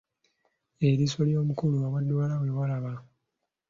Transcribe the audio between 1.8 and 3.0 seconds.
ewaddugala we walaba.